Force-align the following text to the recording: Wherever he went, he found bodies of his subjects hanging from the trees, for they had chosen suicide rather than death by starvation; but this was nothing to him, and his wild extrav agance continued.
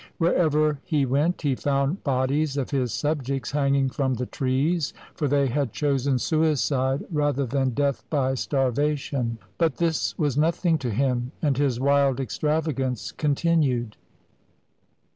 Wherever 0.17 0.79
he 0.83 1.05
went, 1.05 1.43
he 1.43 1.53
found 1.53 2.03
bodies 2.03 2.57
of 2.57 2.71
his 2.71 2.91
subjects 2.91 3.51
hanging 3.51 3.87
from 3.91 4.15
the 4.15 4.25
trees, 4.25 4.95
for 5.13 5.27
they 5.27 5.45
had 5.45 5.73
chosen 5.73 6.17
suicide 6.17 7.05
rather 7.11 7.45
than 7.45 7.75
death 7.75 8.03
by 8.09 8.33
starvation; 8.33 9.37
but 9.59 9.77
this 9.77 10.17
was 10.17 10.39
nothing 10.39 10.79
to 10.79 10.89
him, 10.89 11.33
and 11.39 11.55
his 11.55 11.79
wild 11.79 12.17
extrav 12.17 12.63
agance 12.63 13.15
continued. 13.15 13.95